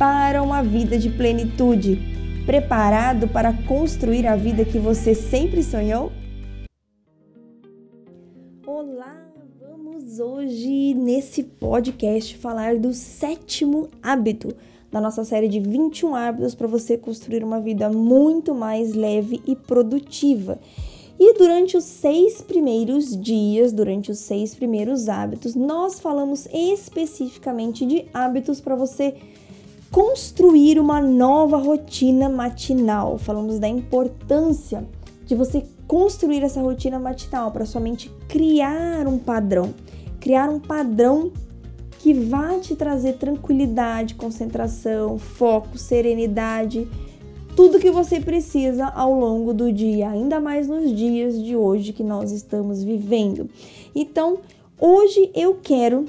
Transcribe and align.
para 0.00 0.42
uma 0.42 0.62
vida 0.62 0.96
de 0.96 1.10
plenitude. 1.10 2.00
Preparado 2.46 3.28
para 3.28 3.52
construir 3.64 4.26
a 4.26 4.34
vida 4.34 4.64
que 4.64 4.78
você 4.78 5.14
sempre 5.14 5.62
sonhou? 5.62 6.10
Olá, 8.66 9.26
vamos 9.60 10.18
hoje 10.18 10.94
nesse 10.94 11.42
podcast 11.42 12.34
falar 12.38 12.78
do 12.78 12.94
sétimo 12.94 13.90
hábito 14.02 14.56
da 14.90 15.02
nossa 15.02 15.22
série 15.22 15.48
de 15.48 15.60
21 15.60 16.14
hábitos 16.14 16.54
para 16.54 16.66
você 16.66 16.96
construir 16.96 17.44
uma 17.44 17.60
vida 17.60 17.90
muito 17.90 18.54
mais 18.54 18.94
leve 18.94 19.42
e 19.46 19.54
produtiva. 19.54 20.58
E 21.18 21.34
durante 21.34 21.76
os 21.76 21.84
seis 21.84 22.40
primeiros 22.40 23.14
dias, 23.14 23.70
durante 23.70 24.10
os 24.10 24.18
seis 24.18 24.54
primeiros 24.54 25.10
hábitos, 25.10 25.54
nós 25.54 26.00
falamos 26.00 26.48
especificamente 26.50 27.84
de 27.84 28.06
hábitos 28.14 28.62
para 28.62 28.74
você 28.74 29.14
construir 29.90 30.78
uma 30.78 31.00
nova 31.00 31.56
rotina 31.56 32.28
matinal. 32.28 33.18
Falamos 33.18 33.58
da 33.58 33.68
importância 33.68 34.84
de 35.26 35.34
você 35.34 35.64
construir 35.86 36.42
essa 36.42 36.60
rotina 36.60 36.98
matinal 36.98 37.50
para 37.50 37.66
sua 37.66 37.80
mente 37.80 38.10
criar 38.28 39.06
um 39.08 39.18
padrão, 39.18 39.74
criar 40.20 40.48
um 40.48 40.60
padrão 40.60 41.32
que 41.98 42.14
vá 42.14 42.58
te 42.58 42.76
trazer 42.76 43.14
tranquilidade, 43.14 44.14
concentração, 44.14 45.18
foco, 45.18 45.76
serenidade, 45.76 46.88
tudo 47.54 47.78
que 47.78 47.90
você 47.90 48.20
precisa 48.20 48.86
ao 48.86 49.12
longo 49.12 49.52
do 49.52 49.70
dia, 49.72 50.08
ainda 50.08 50.40
mais 50.40 50.66
nos 50.66 50.96
dias 50.96 51.42
de 51.42 51.54
hoje 51.56 51.92
que 51.92 52.02
nós 52.02 52.30
estamos 52.30 52.82
vivendo. 52.82 53.50
Então, 53.94 54.38
hoje 54.78 55.30
eu 55.34 55.58
quero 55.62 56.06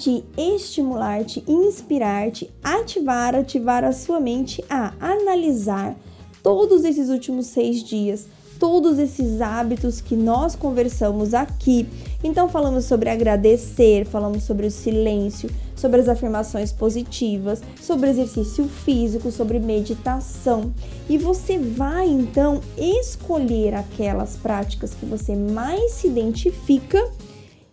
te 0.00 0.24
estimular, 0.34 1.24
te 1.24 1.44
inspirar, 1.46 2.30
te 2.30 2.50
ativar, 2.64 3.36
ativar 3.36 3.84
a 3.84 3.92
sua 3.92 4.18
mente 4.18 4.64
a 4.70 4.94
analisar 4.98 5.94
todos 6.42 6.84
esses 6.84 7.10
últimos 7.10 7.48
seis 7.48 7.84
dias, 7.84 8.26
todos 8.58 8.98
esses 8.98 9.42
hábitos 9.42 10.00
que 10.00 10.16
nós 10.16 10.56
conversamos 10.56 11.34
aqui. 11.34 11.86
Então, 12.24 12.48
falamos 12.48 12.86
sobre 12.86 13.10
agradecer, 13.10 14.06
falamos 14.06 14.44
sobre 14.44 14.66
o 14.66 14.70
silêncio, 14.70 15.50
sobre 15.76 16.00
as 16.00 16.08
afirmações 16.08 16.72
positivas, 16.72 17.62
sobre 17.78 18.08
exercício 18.08 18.64
físico, 18.64 19.30
sobre 19.30 19.58
meditação. 19.58 20.72
E 21.10 21.18
você 21.18 21.58
vai 21.58 22.08
então 22.08 22.62
escolher 22.78 23.74
aquelas 23.74 24.34
práticas 24.36 24.94
que 24.94 25.04
você 25.04 25.36
mais 25.36 25.92
se 25.92 26.06
identifica 26.06 27.06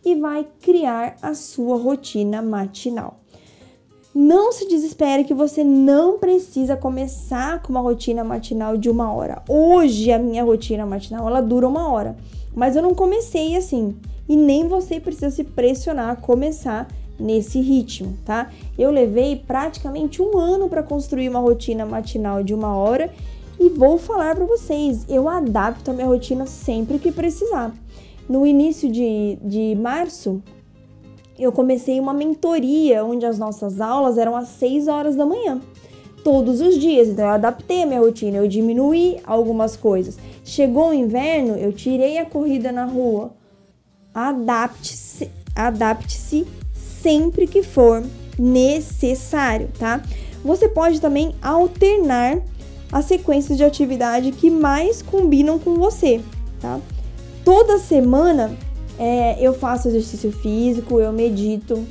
e 0.07 0.15
vai 0.15 0.47
criar 0.61 1.17
a 1.21 1.33
sua 1.33 1.75
rotina 1.77 2.41
matinal. 2.41 3.19
Não 4.15 4.53
se 4.53 4.65
desespere 4.65 5.25
que 5.25 5.33
você 5.33 5.65
não 5.65 6.17
precisa 6.17 6.77
começar 6.77 7.61
com 7.61 7.73
uma 7.73 7.81
rotina 7.81 8.23
matinal 8.23 8.77
de 8.77 8.89
uma 8.89 9.11
hora. 9.13 9.43
Hoje 9.49 10.09
a 10.11 10.17
minha 10.17 10.45
rotina 10.45 10.85
matinal 10.85 11.27
ela 11.27 11.41
dura 11.41 11.67
uma 11.67 11.91
hora, 11.91 12.15
mas 12.55 12.77
eu 12.77 12.81
não 12.81 12.95
comecei 12.95 13.57
assim 13.57 13.97
e 14.29 14.37
nem 14.37 14.65
você 14.65 14.97
precisa 14.97 15.29
se 15.29 15.43
pressionar 15.43 16.09
a 16.09 16.15
começar 16.15 16.87
nesse 17.19 17.59
ritmo, 17.59 18.17
tá? 18.23 18.49
Eu 18.77 18.91
levei 18.91 19.35
praticamente 19.35 20.21
um 20.21 20.37
ano 20.37 20.69
para 20.69 20.83
construir 20.83 21.27
uma 21.27 21.39
rotina 21.39 21.85
matinal 21.85 22.43
de 22.43 22.53
uma 22.53 22.75
hora 22.75 23.13
e 23.59 23.67
vou 23.69 23.97
falar 23.97 24.35
para 24.35 24.45
vocês, 24.45 25.05
eu 25.09 25.27
adapto 25.27 25.91
a 25.91 25.93
minha 25.93 26.07
rotina 26.07 26.45
sempre 26.45 26.97
que 26.97 27.11
precisar. 27.11 27.73
No 28.27 28.45
início 28.45 28.91
de, 28.91 29.37
de 29.41 29.75
março, 29.75 30.41
eu 31.39 31.51
comecei 31.51 31.99
uma 31.99 32.13
mentoria 32.13 33.05
onde 33.05 33.25
as 33.25 33.39
nossas 33.39 33.79
aulas 33.79 34.17
eram 34.17 34.35
às 34.35 34.49
6 34.49 34.87
horas 34.87 35.15
da 35.15 35.25
manhã, 35.25 35.61
todos 36.23 36.59
os 36.59 36.77
dias. 36.77 37.07
Então 37.07 37.25
eu 37.25 37.31
adaptei 37.31 37.83
a 37.83 37.85
minha 37.85 37.99
rotina, 37.99 38.37
eu 38.37 38.47
diminuí 38.47 39.17
algumas 39.25 39.77
coisas. 39.77 40.17
Chegou 40.43 40.89
o 40.89 40.93
inverno, 40.93 41.55
eu 41.55 41.71
tirei 41.71 42.17
a 42.17 42.25
corrida 42.25 42.71
na 42.71 42.85
rua. 42.85 43.31
Adapte-se, 44.13 45.29
adapte-se 45.55 46.45
sempre 46.73 47.47
que 47.47 47.63
for 47.63 48.03
necessário, 48.37 49.69
tá? 49.79 50.01
Você 50.43 50.67
pode 50.67 50.99
também 50.99 51.33
alternar 51.41 52.41
as 52.91 53.05
sequências 53.05 53.57
de 53.57 53.63
atividade 53.63 54.31
que 54.31 54.49
mais 54.49 55.01
combinam 55.01 55.59
com 55.59 55.75
você, 55.75 56.21
tá? 56.59 56.79
Toda 57.47 57.77
semana 57.77 58.51
é, 58.99 59.41
eu 59.41 59.53
faço 59.53 59.87
exercício 59.87 60.33
físico, 60.33 60.99
eu 60.99 61.13
medito, 61.13 61.81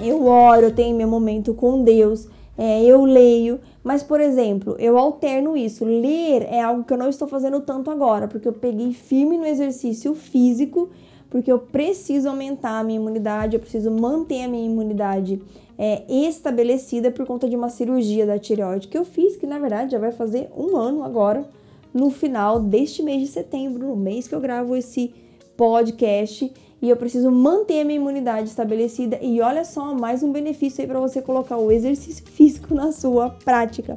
eu 0.00 0.24
oro, 0.24 0.68
eu 0.68 0.74
tenho 0.74 0.96
meu 0.96 1.06
momento 1.06 1.52
com 1.52 1.84
Deus, 1.84 2.26
é, 2.56 2.82
eu 2.82 3.04
leio. 3.04 3.60
Mas, 3.84 4.02
por 4.02 4.18
exemplo, 4.18 4.76
eu 4.78 4.96
alterno 4.96 5.58
isso. 5.58 5.84
Ler 5.84 6.44
é 6.50 6.58
algo 6.58 6.84
que 6.84 6.92
eu 6.94 6.96
não 6.96 7.10
estou 7.10 7.28
fazendo 7.28 7.60
tanto 7.60 7.90
agora, 7.90 8.26
porque 8.28 8.48
eu 8.48 8.54
peguei 8.54 8.94
firme 8.94 9.36
no 9.36 9.44
exercício 9.44 10.14
físico, 10.14 10.88
porque 11.28 11.52
eu 11.52 11.58
preciso 11.58 12.26
aumentar 12.26 12.78
a 12.78 12.82
minha 12.82 12.98
imunidade, 12.98 13.56
eu 13.56 13.60
preciso 13.60 13.90
manter 13.90 14.44
a 14.44 14.48
minha 14.48 14.64
imunidade 14.64 15.42
é, 15.76 16.02
estabelecida 16.08 17.10
por 17.10 17.26
conta 17.26 17.46
de 17.46 17.56
uma 17.56 17.68
cirurgia 17.68 18.24
da 18.24 18.38
tireoide 18.38 18.88
que 18.88 18.96
eu 18.96 19.04
fiz, 19.04 19.36
que 19.36 19.46
na 19.46 19.58
verdade 19.58 19.92
já 19.92 19.98
vai 19.98 20.12
fazer 20.12 20.48
um 20.56 20.78
ano 20.78 21.04
agora 21.04 21.44
no 21.92 22.10
final 22.10 22.60
deste 22.60 23.02
mês 23.02 23.20
de 23.20 23.28
setembro, 23.28 23.88
no 23.88 23.96
mês 23.96 24.28
que 24.28 24.34
eu 24.34 24.40
gravo 24.40 24.76
esse 24.76 25.12
podcast, 25.56 26.52
e 26.82 26.88
eu 26.88 26.96
preciso 26.96 27.30
manter 27.30 27.80
a 27.80 27.84
minha 27.84 28.00
imunidade 28.00 28.48
estabelecida. 28.48 29.18
E 29.20 29.40
olha 29.40 29.64
só, 29.64 29.94
mais 29.94 30.22
um 30.22 30.32
benefício 30.32 30.80
aí 30.80 30.86
para 30.86 30.98
você 30.98 31.20
colocar 31.20 31.58
o 31.58 31.70
exercício 31.70 32.24
físico 32.26 32.74
na 32.74 32.90
sua 32.92 33.28
prática. 33.30 33.96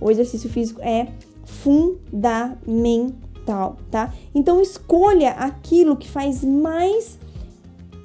O 0.00 0.10
exercício 0.10 0.48
físico 0.48 0.80
é 0.82 1.08
fundamental, 1.44 3.76
tá? 3.90 4.14
Então 4.34 4.60
escolha 4.60 5.32
aquilo 5.32 5.96
que 5.96 6.08
faz 6.08 6.42
mais 6.42 7.18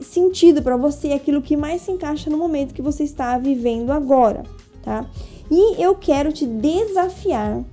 sentido 0.01 0.61
para 0.61 0.77
você, 0.77 1.13
aquilo 1.13 1.41
que 1.41 1.57
mais 1.57 1.81
se 1.81 1.91
encaixa 1.91 2.29
no 2.29 2.37
momento 2.37 2.73
que 2.73 2.81
você 2.81 3.03
está 3.03 3.37
vivendo 3.37 3.91
agora, 3.91 4.43
tá? 4.83 5.09
E 5.49 5.81
eu 5.81 5.95
quero 5.95 6.33
te 6.33 6.45
desafiar 6.45 7.63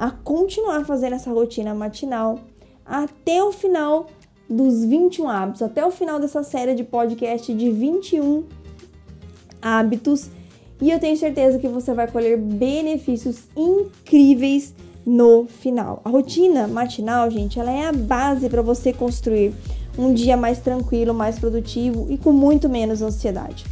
a 0.00 0.10
continuar 0.10 0.82
fazendo 0.86 1.14
essa 1.14 1.30
rotina 1.30 1.74
matinal 1.74 2.40
até 2.86 3.44
o 3.44 3.52
final 3.52 4.06
dos 4.48 4.82
21 4.82 5.28
hábitos, 5.28 5.60
até 5.60 5.84
o 5.84 5.90
final 5.90 6.18
dessa 6.18 6.42
série 6.42 6.74
de 6.74 6.82
podcast 6.82 7.52
de 7.52 7.70
21 7.70 8.44
hábitos. 9.60 10.30
E 10.80 10.90
eu 10.90 10.98
tenho 10.98 11.18
certeza 11.18 11.58
que 11.58 11.68
você 11.68 11.92
vai 11.92 12.10
colher 12.10 12.38
benefícios 12.38 13.42
incríveis 13.54 14.74
no 15.04 15.44
final. 15.44 16.00
A 16.02 16.08
rotina 16.08 16.66
matinal, 16.66 17.30
gente, 17.30 17.60
ela 17.60 17.70
é 17.70 17.86
a 17.86 17.92
base 17.92 18.48
para 18.48 18.62
você 18.62 18.94
construir 18.94 19.52
um 19.98 20.14
dia 20.14 20.34
mais 20.34 20.60
tranquilo, 20.60 21.12
mais 21.12 21.38
produtivo 21.38 22.06
e 22.08 22.16
com 22.16 22.32
muito 22.32 22.70
menos 22.70 23.02
ansiedade. 23.02 23.66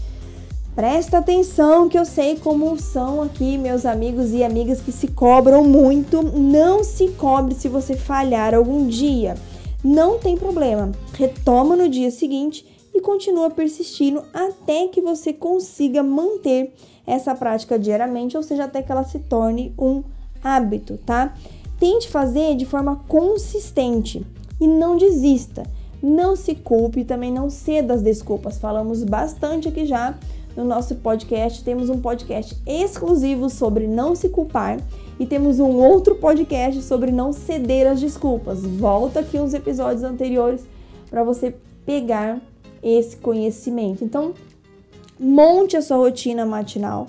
Presta 0.78 1.18
atenção 1.18 1.88
que 1.88 1.98
eu 1.98 2.04
sei 2.04 2.36
como 2.36 2.80
são 2.80 3.20
aqui 3.20 3.58
meus 3.58 3.84
amigos 3.84 4.30
e 4.30 4.44
amigas 4.44 4.80
que 4.80 4.92
se 4.92 5.08
cobram 5.08 5.64
muito. 5.64 6.22
Não 6.22 6.84
se 6.84 7.08
cobre 7.14 7.56
se 7.56 7.69
você 7.69 7.96
falhar 7.96 8.54
algum 8.54 8.86
dia. 8.86 9.34
Não 9.82 10.20
tem 10.20 10.36
problema. 10.36 10.92
Retoma 11.14 11.75
no 11.75 11.88
dia 11.88 12.12
seguinte 12.12 12.64
e 12.94 13.00
continua 13.00 13.50
persistindo 13.50 14.22
até 14.32 14.86
que 14.86 15.00
você 15.00 15.32
consiga 15.32 16.00
manter 16.00 16.72
essa 17.04 17.34
prática 17.34 17.76
diariamente, 17.76 18.36
ou 18.36 18.42
seja, 18.44 18.62
até 18.62 18.81
que 18.81 18.92
ela 18.92 19.02
se 19.02 19.19
torne 19.19 19.74
um 19.76 20.04
hábito, 20.44 20.96
tá? 21.04 21.34
Tente 21.81 22.08
fazer 22.08 22.54
de 22.54 22.64
forma 22.64 23.02
consistente 23.08 24.24
e 24.60 24.69
não 24.69 24.96
desista. 24.96 25.64
Não 26.00 26.36
se 26.36 26.54
culpe, 26.54 27.02
também 27.02 27.32
não 27.32 27.50
ceda 27.50 27.94
as 27.94 28.00
desculpas. 28.00 28.58
Falamos 28.58 29.02
bastante 29.02 29.66
aqui 29.66 29.84
já 29.84 30.14
no 30.58 30.64
nosso 30.64 30.96
podcast. 30.96 31.64
Temos 31.64 31.88
um 31.88 32.00
podcast 32.00 32.55
exclusivo 32.66 33.49
sobre 33.49 33.87
não 33.87 34.14
se 34.14 34.28
culpar 34.28 34.78
e 35.19 35.25
temos 35.25 35.58
um 35.58 35.76
outro 35.76 36.16
podcast 36.16 36.82
sobre 36.82 37.10
não 37.10 37.32
ceder 37.32 37.87
às 37.87 38.00
desculpas. 38.00 38.60
Volta 38.62 39.20
aqui 39.20 39.38
uns 39.38 39.55
episódios 39.55 40.02
anteriores 40.02 40.66
para 41.08 41.25
você 41.25 41.55
pegar 41.87 42.40
esse 42.82 43.16
conhecimento. 43.16 44.05
Então, 44.05 44.34
monte 45.19 45.76
a 45.76 45.82
sua 45.82 45.96
rotina 45.96 46.44
matinal 46.44 47.06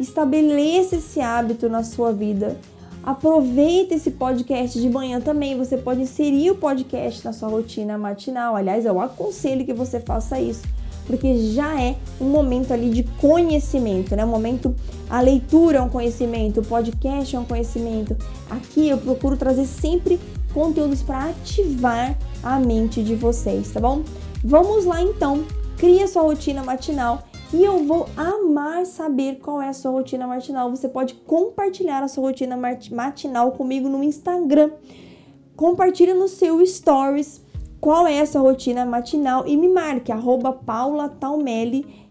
Estabeleça 0.00 0.96
esse 0.96 1.20
hábito 1.20 1.68
na 1.68 1.84
sua 1.84 2.10
vida. 2.10 2.56
Aproveita 3.02 3.94
esse 3.94 4.10
podcast 4.10 4.80
de 4.80 4.88
manhã 4.88 5.20
também. 5.20 5.58
Você 5.58 5.76
pode 5.76 6.00
inserir 6.00 6.50
o 6.50 6.54
podcast 6.54 7.22
na 7.22 7.34
sua 7.34 7.50
rotina 7.50 7.98
matinal. 7.98 8.56
Aliás, 8.56 8.86
eu 8.86 8.98
aconselho 8.98 9.64
que 9.66 9.74
você 9.74 10.00
faça 10.00 10.40
isso, 10.40 10.62
porque 11.10 11.52
já 11.52 11.80
é 11.80 11.96
um 12.20 12.26
momento 12.26 12.72
ali 12.72 12.88
de 12.88 13.02
conhecimento, 13.20 14.14
né? 14.14 14.24
Um 14.24 14.28
momento 14.28 14.72
a 15.08 15.20
leitura 15.20 15.78
é 15.78 15.82
um 15.82 15.88
conhecimento, 15.88 16.60
o 16.60 16.64
podcast 16.64 17.34
é 17.34 17.38
um 17.38 17.44
conhecimento. 17.44 18.16
Aqui 18.48 18.88
eu 18.88 18.96
procuro 18.96 19.36
trazer 19.36 19.66
sempre 19.66 20.20
conteúdos 20.54 21.02
para 21.02 21.30
ativar 21.30 22.16
a 22.44 22.60
mente 22.60 23.02
de 23.02 23.16
vocês, 23.16 23.72
tá 23.72 23.80
bom? 23.80 24.04
Vamos 24.44 24.84
lá 24.84 25.02
então. 25.02 25.44
Cria 25.76 26.06
sua 26.06 26.22
rotina 26.22 26.62
matinal 26.62 27.24
e 27.52 27.64
eu 27.64 27.84
vou 27.84 28.06
amar 28.16 28.86
saber 28.86 29.40
qual 29.40 29.60
é 29.60 29.68
a 29.68 29.72
sua 29.72 29.90
rotina 29.90 30.28
matinal. 30.28 30.70
Você 30.70 30.88
pode 30.88 31.14
compartilhar 31.14 32.04
a 32.04 32.08
sua 32.08 32.28
rotina 32.28 32.56
matinal 32.56 33.50
comigo 33.52 33.88
no 33.88 34.04
Instagram. 34.04 34.70
Compartilha 35.56 36.14
no 36.14 36.28
seu 36.28 36.64
stories 36.64 37.42
qual 37.80 38.06
é 38.06 38.14
essa 38.14 38.38
rotina 38.38 38.84
matinal 38.84 39.46
e 39.46 39.56
me 39.56 39.68
marque 39.68 40.12
arroba. 40.12 40.58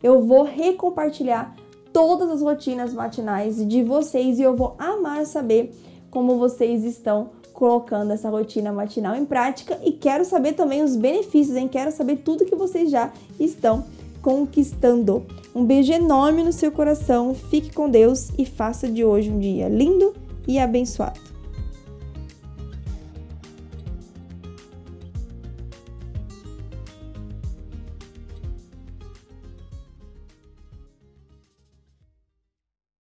Eu 0.02 0.22
vou 0.22 0.44
recompartilhar 0.44 1.56
todas 1.94 2.30
as 2.30 2.42
rotinas 2.42 2.94
matinais 2.94 3.68
de 3.68 3.84
vocês 3.84 4.40
e 4.40 4.42
eu 4.42 4.56
vou 4.56 4.76
amar 4.80 5.26
saber 5.26 5.74
como 6.10 6.38
vocês 6.38 6.84
estão 6.84 7.30
colocando 7.54 8.12
essa 8.12 8.30
rotina 8.30 8.72
matinal 8.72 9.16
em 9.16 9.26
prática 9.26 9.78
e 9.84 9.92
quero 9.92 10.24
saber 10.24 10.54
também 10.54 10.82
os 10.82 10.96
benefícios, 10.96 11.58
hein? 11.58 11.68
Quero 11.68 11.92
saber 11.92 12.18
tudo 12.18 12.46
que 12.46 12.56
vocês 12.56 12.90
já 12.90 13.12
estão 13.40 13.84
conquistando. 14.22 15.26
Um 15.54 15.66
beijo 15.66 15.92
enorme 15.92 16.44
no 16.44 16.54
seu 16.54 16.72
coração, 16.72 17.34
fique 17.34 17.74
com 17.74 17.90
Deus 17.90 18.30
e 18.38 18.46
faça 18.46 18.88
de 18.88 19.04
hoje 19.04 19.30
um 19.30 19.40
dia 19.40 19.68
lindo 19.68 20.14
e 20.48 20.58
abençoado. 20.58 21.29